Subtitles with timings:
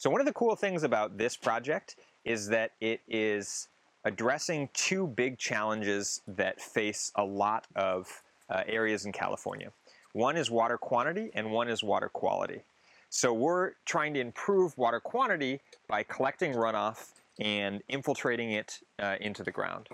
[0.00, 3.68] So one of the cool things about this project is that it is
[4.06, 9.70] addressing two big challenges that face a lot of uh, areas in California.
[10.14, 12.62] One is water quantity and one is water quality.
[13.10, 19.42] So we're trying to improve water quantity by collecting runoff and infiltrating it uh, into
[19.42, 19.90] the ground.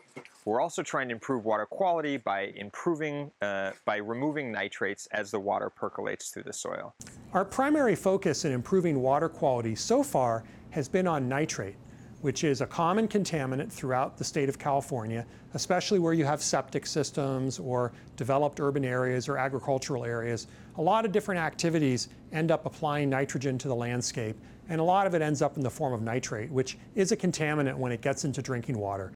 [0.46, 5.40] We're also trying to improve water quality by improving, uh, by removing nitrates as the
[5.40, 6.94] water percolates through the soil.
[7.32, 11.74] Our primary focus in improving water quality so far has been on nitrate,
[12.20, 16.86] which is a common contaminant throughout the state of California, especially where you have septic
[16.86, 20.46] systems or developed urban areas or agricultural areas.
[20.76, 24.36] A lot of different activities end up applying nitrogen to the landscape,
[24.68, 27.16] and a lot of it ends up in the form of nitrate, which is a
[27.16, 29.12] contaminant when it gets into drinking water.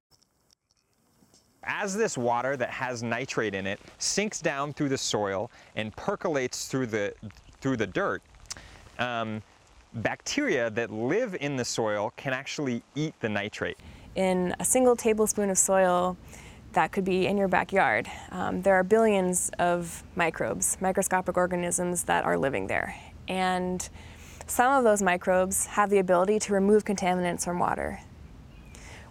[1.73, 6.67] As this water that has nitrate in it sinks down through the soil and percolates
[6.67, 7.15] through the,
[7.61, 8.23] through the dirt,
[8.99, 9.41] um,
[9.95, 13.79] bacteria that live in the soil can actually eat the nitrate.
[14.17, 16.17] In a single tablespoon of soil
[16.73, 22.25] that could be in your backyard, um, there are billions of microbes, microscopic organisms that
[22.25, 22.97] are living there.
[23.29, 23.89] And
[24.49, 28.01] some of those microbes have the ability to remove contaminants from water.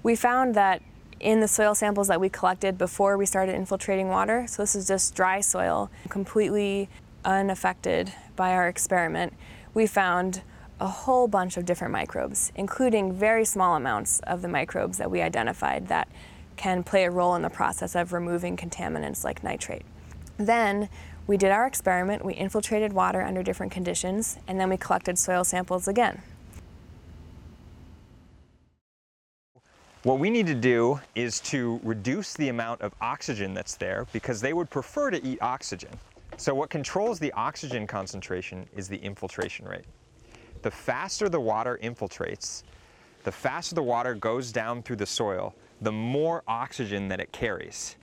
[0.03, 0.81] We found that
[1.19, 4.87] in the soil samples that we collected before we started infiltrating water, so this is
[4.87, 6.89] just dry soil, completely
[7.25, 9.33] unaffected by our experiment,
[9.73, 10.41] we found
[10.79, 15.21] a whole bunch of different microbes, including very small amounts of the microbes that we
[15.21, 16.07] identified that
[16.55, 19.83] can play a role in the process of removing contaminants like nitrate.
[20.37, 20.89] Then
[21.27, 25.43] we did our experiment, we infiltrated water under different conditions, and then we collected soil
[25.43, 26.21] samples again.
[30.03, 34.39] What we need to do is to reduce the amount of oxygen that's there because
[34.39, 35.89] they would prefer to eat oxygen.
[36.37, 39.83] So what controls the oxygen concentration is the infiltration rate.
[40.61, 42.63] The faster the water infiltrates,
[43.25, 47.97] the faster the water goes down through the soil, the more oxygen that it carries.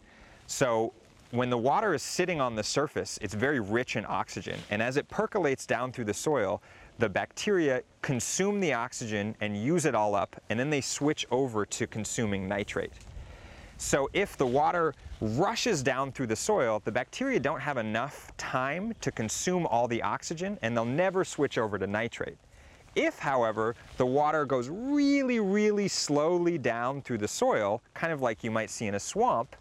[0.47, 0.93] So
[1.31, 4.61] when the water is sitting on the surface, it's very rich in oxygen.
[4.69, 6.63] And as it percolates down through the soil,
[6.99, 11.67] the bacteria consume the oxygen and use it all up, and then they switch over
[11.67, 12.93] to consuming nitrate.
[13.79, 18.95] So if the water rushes down through the soil, the bacteria don't have enough time
[19.03, 22.39] to consume all the oxygen, and they'll never switch over to nitrate.
[22.95, 28.43] If, however, the water goes really, really slowly down through the soil, kind of like
[28.43, 29.55] you might see in a swamp,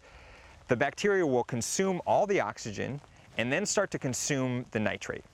[0.68, 2.98] the bacteria will consume all the oxygen
[3.36, 5.24] and then start to consume the nitrate.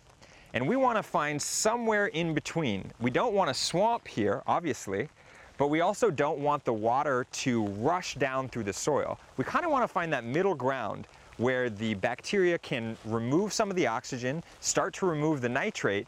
[0.54, 2.90] And we want to find somewhere in between.
[3.00, 5.08] We don't want a swamp here, obviously,
[5.56, 9.18] but we also don't want the water to rush down through the soil.
[9.36, 11.06] We kind of want to find that middle ground
[11.38, 16.06] where the bacteria can remove some of the oxygen, start to remove the nitrate,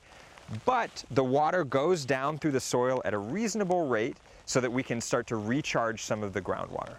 [0.65, 4.83] but the water goes down through the soil at a reasonable rate so that we
[4.83, 6.97] can start to recharge some of the groundwater.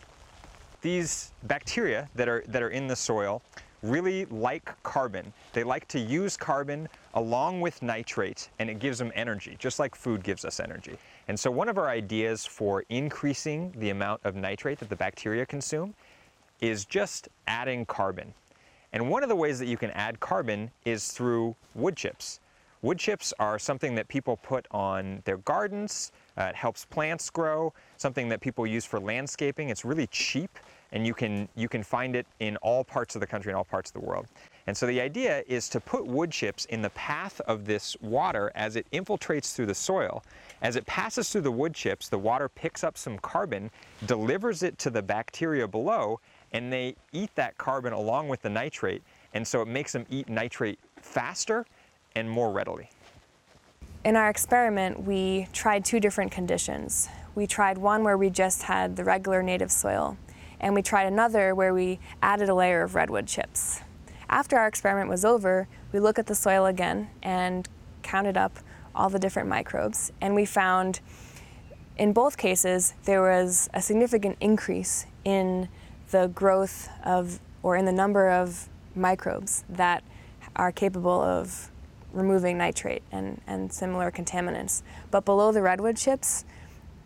[0.82, 3.42] These bacteria that are, that are in the soil
[3.90, 5.32] really like carbon.
[5.54, 9.96] They like to use carbon along with nitrate and it gives them energy, just like
[9.96, 10.98] food gives us energy.
[11.28, 15.46] And so one of our ideas for increasing the amount of nitrate that the bacteria
[15.46, 15.94] consume
[16.62, 18.34] is just adding carbon.
[18.94, 22.40] And one of the ways that you can add carbon is through wood chips.
[22.82, 26.12] Wood chips are something that people put on their gardens.
[26.38, 29.70] Uh, it helps plants grow, something that people use for landscaping.
[29.70, 30.60] It's really cheap
[30.92, 33.66] and you can, you can find it in all parts of the country and all
[33.66, 34.28] parts of the world.
[34.68, 38.52] And so the idea is to put wood chips in the path of this water
[38.56, 40.24] as it infiltrates through the soil.
[40.62, 43.70] As it passes through the wood chips, the water picks up some carbon,
[44.06, 46.20] delivers it to the bacteria below,
[46.54, 49.04] and they eat that carbon along with the nitrate.
[49.34, 51.66] And so it makes them eat nitrate faster
[52.16, 52.90] and more readily.
[54.06, 57.10] In our experiment, we tried two different conditions.
[57.34, 60.18] We tried one where we just had the regular native soil,
[60.60, 63.82] and we tried another where we added a layer of redwood chips.
[64.30, 67.68] After our experiment was over, we looked at the soil again and
[68.04, 68.60] counted up
[68.94, 71.00] all the different microbes, and we found
[71.98, 75.70] in both cases there was a significant increase in
[76.12, 80.04] the growth of or in the number of microbes that
[80.56, 81.72] are capable of
[82.14, 84.82] removing nitrate and, and similar contaminants.
[85.12, 86.46] But below the redwood chips,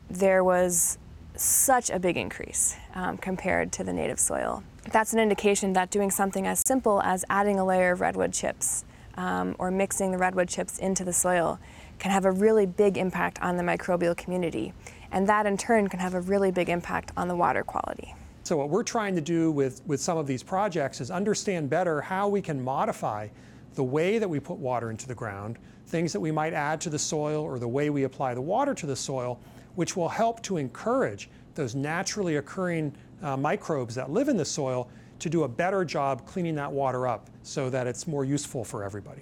[0.10, 0.98] there was
[1.36, 4.64] such a big increase um, compared to the native soil.
[4.92, 8.86] That's an indication that doing something as simple as adding a layer of redwood chips
[9.16, 11.60] um, or mixing the redwood chips into the soil
[12.00, 14.74] can have a really big impact on the microbial community.
[15.12, 18.16] And that in turn can have a really big impact on the water quality.
[18.44, 22.02] So what we're trying to do with, with some of these projects is understand better
[22.02, 23.28] how we can modify
[23.76, 26.90] the way that we put water into the ground, things that we might add to
[26.90, 29.40] the soil, or the way we apply the water to the soil,
[29.80, 32.94] which will help to encourage those naturally occurring
[33.24, 34.90] uh, microbes that live in the soil
[35.20, 38.84] to do a better job cleaning that water up so that it's more useful for
[38.84, 39.22] everybody.